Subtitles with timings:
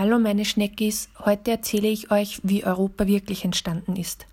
[0.00, 4.24] Hallo meine Schneckis, heute erzähle ich euch, wie Europa wirklich entstanden ist.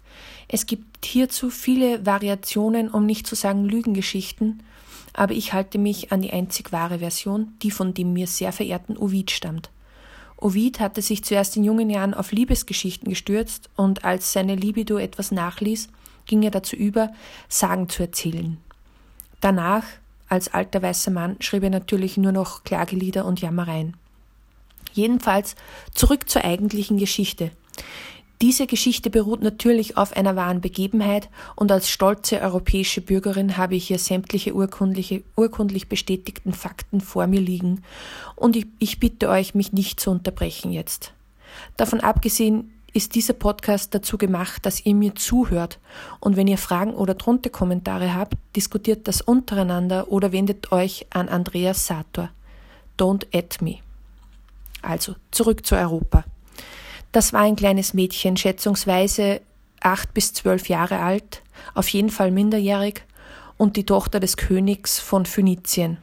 [0.47, 4.63] Es gibt hierzu viele Variationen, um nicht zu sagen Lügengeschichten,
[5.11, 8.95] aber ich halte mich an die einzig wahre Version, die von dem mir sehr verehrten
[8.95, 9.69] Ovid stammt.
[10.37, 15.33] Ovid hatte sich zuerst in jungen Jahren auf Liebesgeschichten gestürzt und als seine Libido etwas
[15.33, 15.89] nachließ,
[16.27, 17.11] ging er dazu über,
[17.49, 18.55] Sagen zu erzählen.
[19.41, 19.83] Danach,
[20.29, 23.97] als alter weißer Mann, schrieb er natürlich nur noch Klagelieder und Jammereien.
[24.97, 25.55] Jedenfalls
[25.93, 27.51] zurück zur eigentlichen Geschichte.
[28.41, 33.87] Diese Geschichte beruht natürlich auf einer wahren Begebenheit und als stolze europäische Bürgerin habe ich
[33.87, 37.83] hier sämtliche urkundlich bestätigten Fakten vor mir liegen
[38.35, 41.13] und ich, ich bitte euch, mich nicht zu unterbrechen jetzt.
[41.77, 45.79] Davon abgesehen ist dieser Podcast dazu gemacht, dass ihr mir zuhört
[46.19, 51.29] und wenn ihr Fragen oder drunter Kommentare habt, diskutiert das untereinander oder wendet euch an
[51.29, 52.29] Andreas Sator.
[52.99, 53.79] Don't at me.
[54.87, 56.23] Also zurück zu Europa.
[57.11, 59.41] Das war ein kleines Mädchen, schätzungsweise
[59.81, 61.41] acht bis zwölf Jahre alt,
[61.73, 63.03] auf jeden Fall minderjährig,
[63.57, 65.97] und die Tochter des Königs von Phönizien,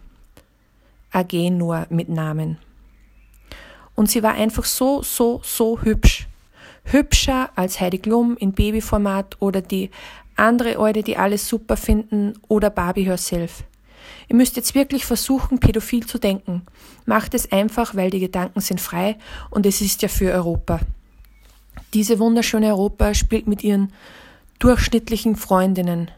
[1.13, 2.59] Agenor mit Namen.
[3.95, 6.27] Und sie war einfach so, so, so hübsch.
[6.85, 9.91] Hübscher als Heidi Klum in Babyformat oder die
[10.37, 13.65] andere Eude, die alles super finden, oder Barbie herself.
[14.29, 16.63] Ihr müsst jetzt wirklich versuchen, pädophil zu denken.
[17.07, 19.17] Macht es einfach, weil die Gedanken sind frei
[19.51, 20.81] und es ist ja für Europa.
[21.93, 23.93] Diese wunderschöne Europa spielt mit ihren
[24.59, 26.11] durchschnittlichen Freundinnen.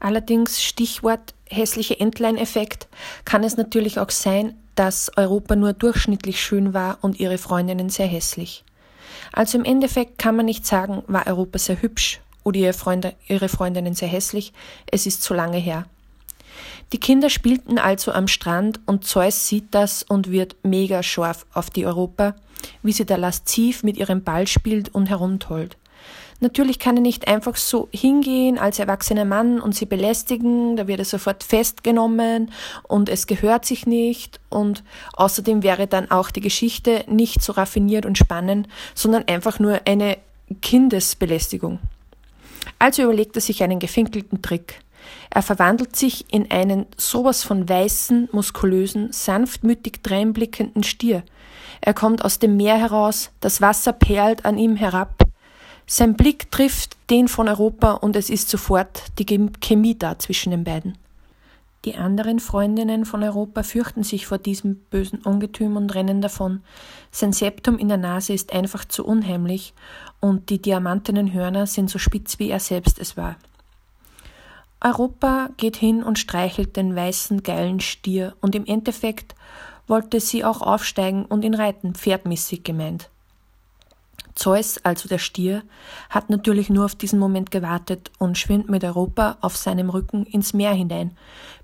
[0.00, 2.88] Allerdings, Stichwort hässliche Entlein-Effekt,
[3.24, 8.06] kann es natürlich auch sein, dass Europa nur durchschnittlich schön war und ihre Freundinnen sehr
[8.06, 8.64] hässlich.
[9.32, 13.48] Also im Endeffekt kann man nicht sagen, war Europa sehr hübsch oder ihre, Freunde, ihre
[13.48, 14.52] Freundinnen sehr hässlich,
[14.90, 15.86] es ist zu lange her.
[16.92, 21.70] Die Kinder spielten also am Strand und Zeus sieht das und wird mega scharf auf
[21.70, 22.36] die Europa,
[22.82, 25.76] wie sie da lasziv mit ihrem Ball spielt und herumtollt.
[26.40, 30.98] Natürlich kann er nicht einfach so hingehen als erwachsener Mann und sie belästigen, da wird
[30.98, 32.50] er sofort festgenommen
[32.82, 34.82] und es gehört sich nicht und
[35.14, 40.18] außerdem wäre dann auch die Geschichte nicht so raffiniert und spannend, sondern einfach nur eine
[40.60, 41.78] Kindesbelästigung.
[42.78, 44.83] Also überlegt er sich einen gefinkelten Trick.
[45.30, 51.22] Er verwandelt sich in einen sowas von weißen, muskulösen, sanftmütig dreinblickenden Stier.
[51.80, 55.24] Er kommt aus dem Meer heraus, das Wasser perlt an ihm herab.
[55.86, 59.26] Sein Blick trifft den von Europa und es ist sofort die
[59.60, 60.96] Chemie da zwischen den beiden.
[61.84, 66.62] Die anderen Freundinnen von Europa fürchten sich vor diesem bösen Ungetüm und rennen davon.
[67.10, 69.74] Sein Septum in der Nase ist einfach zu unheimlich
[70.20, 73.36] und die diamantenen Hörner sind so spitz wie er selbst es war.
[74.84, 79.34] Europa geht hin und streichelt den weißen, geilen Stier und im Endeffekt
[79.86, 83.08] wollte sie auch aufsteigen und ihn reiten, pferdmäßig gemeint.
[84.34, 85.62] Zeus, also der Stier,
[86.10, 90.52] hat natürlich nur auf diesen Moment gewartet und schwimmt mit Europa auf seinem Rücken ins
[90.52, 91.16] Meer hinein,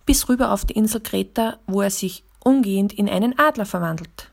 [0.06, 4.30] bis rüber auf die Insel Kreta, wo er sich umgehend in einen Adler verwandelt.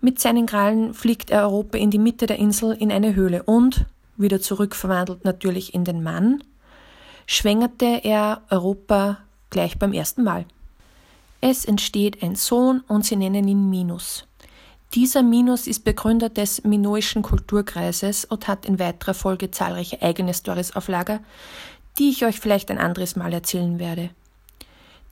[0.00, 3.86] Mit seinen Krallen fliegt er Europa in die Mitte der Insel in eine Höhle und,
[4.16, 6.42] wieder zurück verwandelt natürlich in den Mann,
[7.28, 9.18] schwängerte er Europa
[9.50, 10.46] gleich beim ersten Mal.
[11.42, 14.26] Es entsteht ein Sohn und sie nennen ihn Minus.
[14.94, 20.74] Dieser Minus ist Begründer des Minoischen Kulturkreises und hat in weiterer Folge zahlreiche eigene Stories
[20.74, 21.20] auf Lager,
[21.98, 24.08] die ich euch vielleicht ein anderes Mal erzählen werde.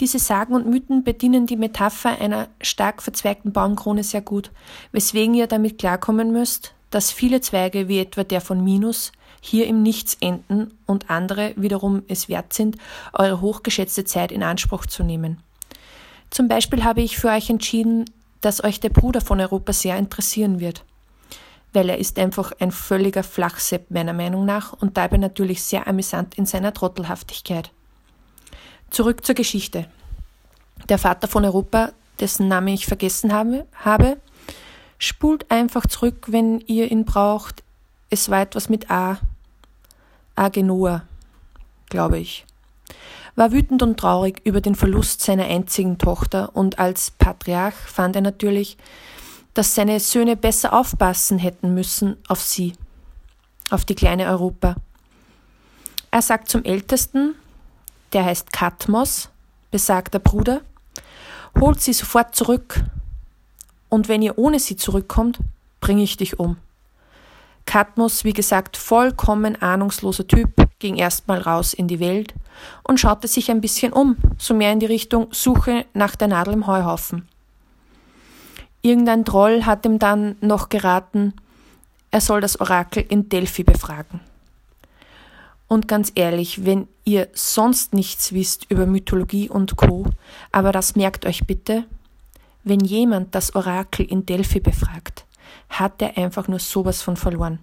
[0.00, 4.50] Diese Sagen und Mythen bedienen die Metapher einer stark verzweigten Baumkrone sehr gut,
[4.92, 9.12] weswegen ihr damit klarkommen müsst, dass viele Zweige wie etwa der von Minus
[9.46, 12.76] hier im Nichts enden und andere wiederum es wert sind,
[13.12, 15.38] eure hochgeschätzte Zeit in Anspruch zu nehmen.
[16.30, 18.04] Zum Beispiel habe ich für euch entschieden,
[18.40, 20.84] dass euch der Bruder von Europa sehr interessieren wird,
[21.72, 26.36] weil er ist einfach ein völliger Flachsepp meiner Meinung nach und dabei natürlich sehr amüsant
[26.36, 27.70] in seiner Trottelhaftigkeit.
[28.90, 29.86] Zurück zur Geschichte.
[30.88, 34.18] Der Vater von Europa, dessen Name ich vergessen habe, habe
[34.98, 37.62] spult einfach zurück, wenn ihr ihn braucht.
[38.10, 39.18] Es war etwas mit A,
[40.36, 41.02] Agenoa,
[41.88, 42.46] glaube ich,
[43.34, 48.22] war wütend und traurig über den Verlust seiner einzigen Tochter und als Patriarch fand er
[48.22, 48.76] natürlich,
[49.54, 52.74] dass seine Söhne besser aufpassen hätten müssen auf sie,
[53.70, 54.76] auf die kleine Europa.
[56.10, 57.34] Er sagt zum Ältesten,
[58.12, 59.30] der heißt Katmos,
[59.70, 60.60] besagter Bruder,
[61.58, 62.84] holt sie sofort zurück,
[63.88, 65.38] und wenn ihr ohne sie zurückkommt,
[65.80, 66.56] bringe ich dich um.
[67.66, 72.34] Katmos, wie gesagt, vollkommen ahnungsloser Typ, ging erstmal raus in die Welt
[72.84, 76.54] und schaute sich ein bisschen um, so mehr in die Richtung Suche nach der Nadel
[76.54, 77.28] im Heuhaufen.
[78.82, 81.34] Irgendein Troll hat ihm dann noch geraten,
[82.10, 84.20] er soll das Orakel in Delphi befragen.
[85.68, 90.06] Und ganz ehrlich, wenn ihr sonst nichts wisst über Mythologie und Co.,
[90.52, 91.84] aber das merkt euch bitte,
[92.62, 95.25] wenn jemand das Orakel in Delphi befragt,
[95.68, 97.58] hat er einfach nur sowas von verloren.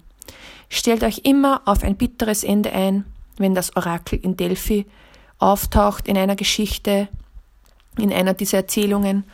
[0.68, 3.04] Stellt euch immer auf ein bitteres Ende ein,
[3.36, 4.86] wenn das Orakel in Delphi
[5.38, 7.08] auftaucht in einer Geschichte,
[7.98, 9.24] in einer dieser Erzählungen.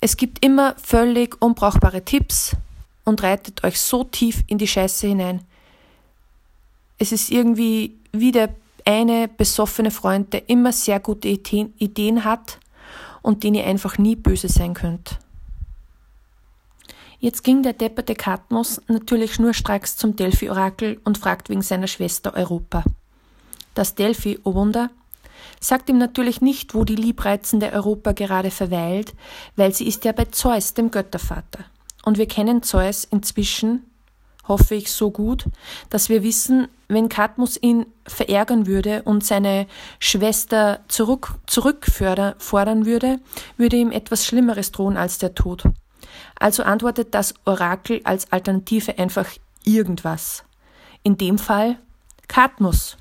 [0.00, 2.56] Es gibt immer völlig unbrauchbare Tipps
[3.04, 5.42] und reitet euch so tief in die Scheiße hinein.
[6.98, 8.50] Es ist irgendwie wie der
[8.84, 12.58] eine besoffene Freund, der immer sehr gute Ideen hat
[13.22, 15.18] und den ihr einfach nie böse sein könnt.
[17.20, 22.84] Jetzt ging der depperte Katmos natürlich schnurstracks zum Delphi-Orakel und fragt wegen seiner Schwester Europa.
[23.74, 24.90] Das Delphi, o oh Wunder,
[25.60, 29.14] sagt ihm natürlich nicht, wo die liebreizende Europa gerade verweilt,
[29.56, 31.64] weil sie ist ja bei Zeus, dem Göttervater.
[32.04, 33.84] Und wir kennen Zeus inzwischen,
[34.46, 35.44] hoffe ich, so gut,
[35.90, 39.66] dass wir wissen, wenn Kadmus ihn verärgern würde und seine
[39.98, 43.18] Schwester zurück, zurückfordern würde,
[43.56, 45.64] würde ihm etwas Schlimmeres drohen als der Tod.
[46.38, 49.26] Also antwortet das Orakel als Alternative einfach
[49.64, 50.44] irgendwas.
[51.02, 51.78] In dem Fall
[52.28, 52.96] Kadmus.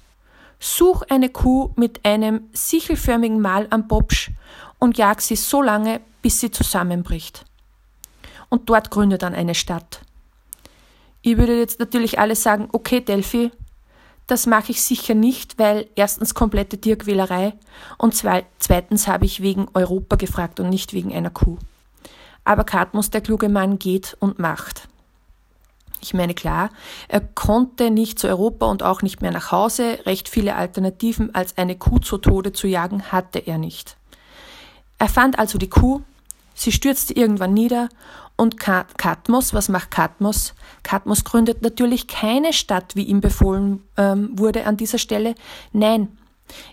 [0.59, 4.31] Such eine Kuh mit einem sichelförmigen Mal am Bobsch
[4.79, 7.45] und jag sie so lange, bis sie zusammenbricht.
[8.49, 10.01] Und dort gründe dann eine Stadt.
[11.21, 13.51] Ihr würdet jetzt natürlich alle sagen, okay, Delphi,
[14.27, 17.53] das mache ich sicher nicht, weil erstens komplette Tierquälerei
[17.97, 21.57] und zweitens habe ich wegen Europa gefragt und nicht wegen einer Kuh.
[22.47, 24.87] Aber Katmus, der kluge Mann, geht und macht.
[25.99, 26.69] Ich meine, klar,
[27.09, 29.99] er konnte nicht zu Europa und auch nicht mehr nach Hause.
[30.05, 33.97] Recht viele Alternativen als eine Kuh zu Tode zu jagen hatte er nicht.
[34.97, 36.03] Er fand also die Kuh,
[36.53, 37.89] sie stürzte irgendwann nieder
[38.37, 40.53] und Katmos, was macht Katmos?
[40.83, 45.35] Katmos gründet natürlich keine Stadt, wie ihm befohlen ähm, wurde an dieser Stelle.
[45.73, 46.17] Nein,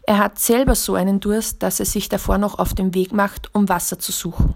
[0.05, 3.53] er hat selber so einen Durst, dass er sich davor noch auf den Weg macht,
[3.57, 4.55] um Wasser zu suchen.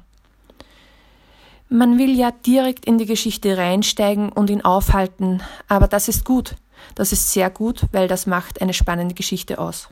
[1.71, 6.55] Man will ja direkt in die Geschichte reinsteigen und ihn aufhalten, aber das ist gut.
[6.95, 9.89] Das ist sehr gut, weil das macht eine spannende Geschichte aus.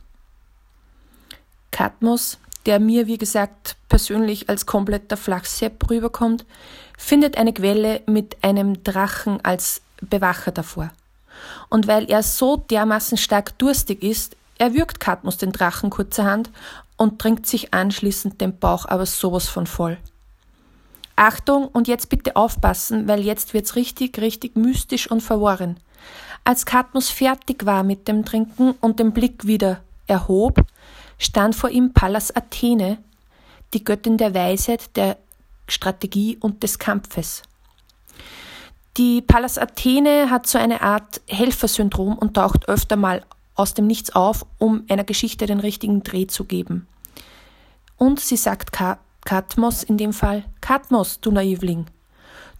[1.70, 6.46] Katmos, der mir, wie gesagt, persönlich als kompletter Flachsepp rüberkommt,
[6.96, 10.90] findet eine Quelle mit einem Drachen als Bewacher davor.
[11.69, 16.50] Und weil er so dermaßen stark durstig ist, erwürgt Katmos den Drachen kurzerhand
[16.96, 19.99] und trinkt sich anschließend den Bauch aber sowas von voll.
[21.16, 25.78] Achtung und jetzt bitte aufpassen, weil jetzt wird's richtig, richtig mystisch und verworren.
[26.44, 30.64] Als Katmus fertig war mit dem Trinken und den Blick wieder erhob,
[31.18, 32.98] stand vor ihm Pallas Athene,
[33.74, 35.16] die Göttin der Weisheit, der
[35.68, 37.42] Strategie und des Kampfes.
[38.96, 43.24] Die Pallas Athene hat so eine Art Helfersyndrom und taucht öfter mal
[43.54, 46.86] aus dem Nichts auf, um einer Geschichte den richtigen Dreh zu geben.
[47.98, 48.72] Und sie sagt
[49.26, 51.87] Katmos in dem Fall, Katmos, du Naivling.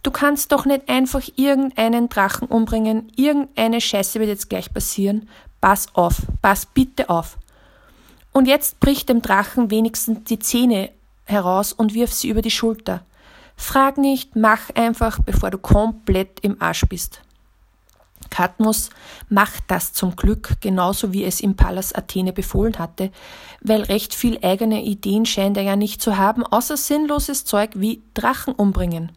[0.03, 5.27] Du kannst doch nicht einfach irgendeinen Drachen umbringen, irgendeine Scheiße wird jetzt gleich passieren.
[5.61, 7.37] Pass auf, pass bitte auf.
[8.33, 10.91] Und jetzt brich dem Drachen wenigstens die Zähne
[11.23, 13.03] heraus und wirf sie über die Schulter.
[13.55, 17.21] Frag nicht, mach einfach, bevor du komplett im Arsch bist.
[18.37, 18.91] Kadmus
[19.29, 23.09] macht das zum Glück, genauso wie es im Pallas Athene befohlen hatte,
[23.61, 28.03] weil recht viel eigene Ideen scheint er ja nicht zu haben, außer sinnloses Zeug wie
[28.13, 29.11] Drachen umbringen.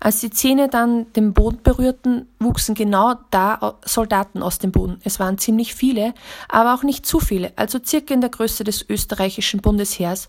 [0.00, 4.98] Als die Zähne dann den Boden berührten, wuchsen genau da Soldaten aus dem Boden.
[5.04, 6.12] Es waren ziemlich viele,
[6.48, 10.28] aber auch nicht zu viele, also circa in der Größe des österreichischen Bundesheers,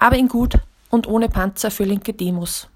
[0.00, 0.58] aber in gut
[0.90, 2.66] und ohne Panzer für linke Demos.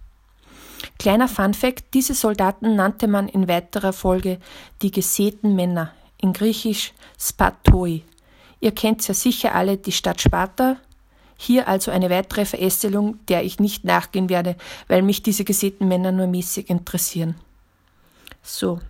[0.99, 4.39] Kleiner Funfact, diese Soldaten nannte man in weiterer Folge
[4.83, 8.03] die gesäten Männer, in Griechisch Spatoi.
[8.61, 10.77] Ihr kennt ja sicher alle die Stadt Sparta.
[11.37, 16.13] Hier also eine weitere Verästelung, der ich nicht nachgehen werde, weil mich diese gesäten Männer
[16.13, 17.35] nur mäßig interessieren.
[18.43, 18.81] So.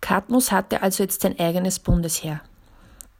[0.00, 2.40] Kadmus hatte also jetzt sein eigenes Bundesheer.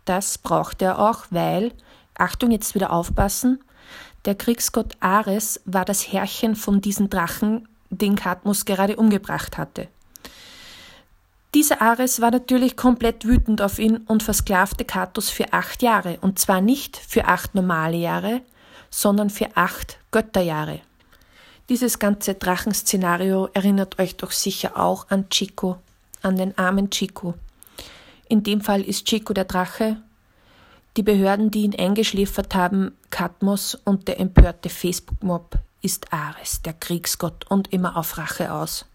[0.05, 1.73] Das brauchte er auch, weil,
[2.17, 3.61] Achtung, jetzt wieder aufpassen,
[4.27, 9.89] der Kriegsgott Ares war das Herrchen von diesen Drachen, den Kadmus gerade umgebracht hatte.
[11.55, 16.39] Dieser Ares war natürlich komplett wütend auf ihn und versklavte Katus für acht Jahre, und
[16.39, 18.43] zwar nicht für acht normale Jahre,
[18.91, 20.81] sondern für acht Götterjahre.
[21.69, 25.79] Dieses ganze Drachenszenario erinnert euch doch sicher auch an Chico,
[26.23, 27.35] an den armen Chico.
[28.29, 29.97] In dem Fall ist Chico der Drache
[30.97, 37.47] die Behörden, die ihn eingeschläfert haben, Katmos und der empörte Facebook-Mob ist Ares, der Kriegsgott
[37.51, 38.87] und immer auf Rache aus.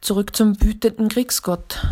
[0.00, 1.86] Zurück zum wütenden Kriegsgott,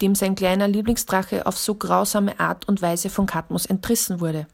[0.00, 4.46] dem sein kleiner Lieblingsdrache auf so grausame Art und Weise von Kadmos entrissen wurde.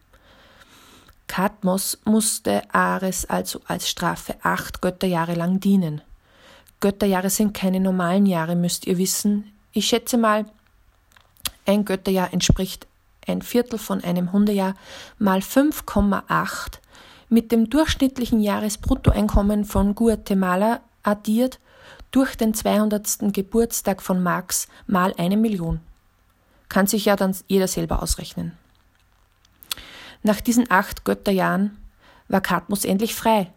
[1.26, 6.00] Kadmos musste Ares also als Strafe acht Götterjahre lang dienen.
[6.80, 9.52] Götterjahre sind keine normalen Jahre, müsst ihr wissen.
[9.72, 10.46] Ich schätze mal,
[11.66, 12.86] ein Götterjahr entspricht
[13.26, 14.74] ein Viertel von einem Hundejahr
[15.18, 16.78] mal 5,8
[17.28, 21.58] mit dem durchschnittlichen Jahresbruttoeinkommen von Guatemala addiert
[22.10, 23.32] durch den 200.
[23.32, 25.80] Geburtstag von Marx mal eine Million.
[26.68, 28.52] Kann sich ja dann jeder selber ausrechnen.
[30.22, 31.76] Nach diesen acht Götterjahren
[32.28, 33.50] war Kadmos endlich frei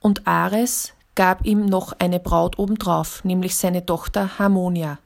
[0.00, 4.98] und Ares gab ihm noch eine Braut obendrauf, nämlich seine Tochter Harmonia.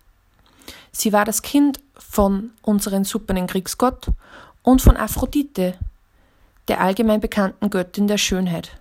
[0.90, 4.08] Sie war das Kind von unserem supernen Kriegsgott
[4.62, 5.74] und von Aphrodite,
[6.68, 8.72] der allgemein bekannten Göttin der Schönheit.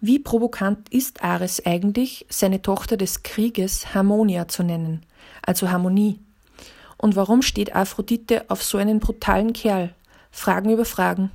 [0.00, 5.04] Wie provokant ist Ares eigentlich, seine Tochter des Krieges Harmonia zu nennen,
[5.42, 6.20] also Harmonie?
[6.98, 9.94] Und warum steht Aphrodite auf so einen brutalen Kerl?
[10.30, 11.30] Fragen über Fragen.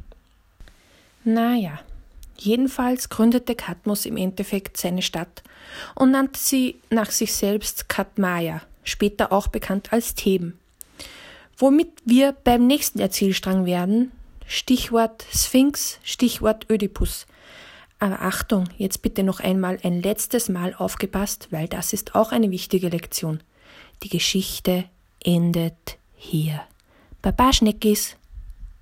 [1.23, 1.79] Naja,
[2.37, 5.43] jedenfalls gründete Kadmos im Endeffekt seine Stadt
[5.95, 10.59] und nannte sie nach sich selbst Kadmaya, später auch bekannt als Theben.
[11.57, 14.11] Womit wir beim nächsten Erzählstrang werden,
[14.47, 17.27] Stichwort Sphinx, Stichwort Ödipus.
[17.99, 22.49] Aber Achtung, jetzt bitte noch einmal ein letztes Mal aufgepasst, weil das ist auch eine
[22.49, 23.41] wichtige Lektion.
[24.01, 24.85] Die Geschichte
[25.23, 26.61] endet hier.
[27.21, 28.15] Baba Schneckis.